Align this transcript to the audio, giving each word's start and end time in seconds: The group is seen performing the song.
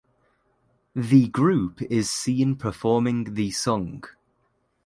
The 0.95 1.27
group 1.27 1.79
is 1.83 2.09
seen 2.09 2.55
performing 2.55 3.35
the 3.35 3.51
song. 3.51 4.03